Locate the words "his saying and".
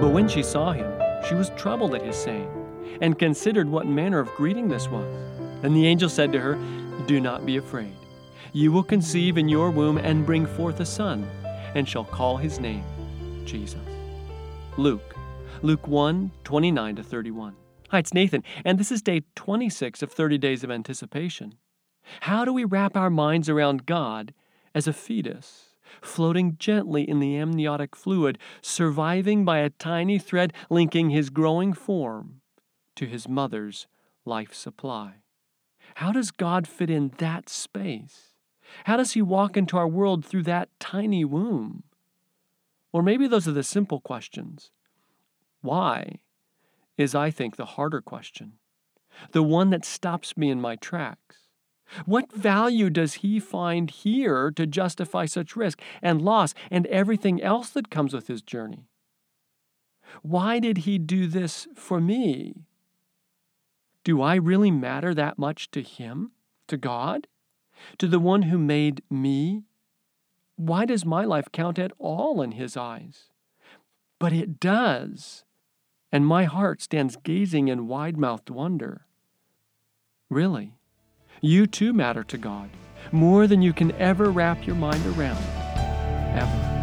2.02-3.18